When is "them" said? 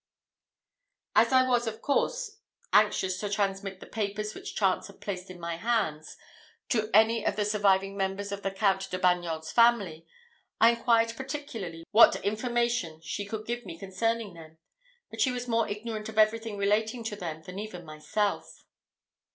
14.33-14.57, 17.15-17.43